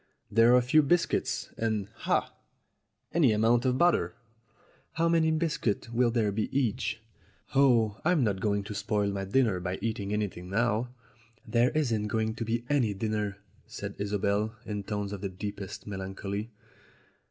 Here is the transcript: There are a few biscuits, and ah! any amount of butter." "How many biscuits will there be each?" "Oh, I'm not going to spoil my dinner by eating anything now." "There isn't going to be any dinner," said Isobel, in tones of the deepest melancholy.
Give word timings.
There 0.31 0.51
are 0.55 0.57
a 0.57 0.63
few 0.63 0.81
biscuits, 0.81 1.51
and 1.59 1.87
ah! 2.07 2.33
any 3.13 3.31
amount 3.33 3.65
of 3.65 3.77
butter." 3.77 4.15
"How 4.93 5.07
many 5.07 5.29
biscuits 5.29 5.91
will 5.91 6.09
there 6.09 6.31
be 6.31 6.49
each?" 6.59 7.03
"Oh, 7.53 8.01
I'm 8.03 8.23
not 8.23 8.39
going 8.39 8.63
to 8.63 8.73
spoil 8.73 9.11
my 9.11 9.25
dinner 9.25 9.59
by 9.59 9.77
eating 9.79 10.11
anything 10.11 10.49
now." 10.49 10.89
"There 11.47 11.69
isn't 11.75 12.07
going 12.07 12.33
to 12.33 12.43
be 12.43 12.65
any 12.67 12.95
dinner," 12.95 13.37
said 13.67 13.93
Isobel, 13.99 14.55
in 14.65 14.85
tones 14.85 15.13
of 15.13 15.21
the 15.21 15.29
deepest 15.29 15.85
melancholy. 15.85 16.49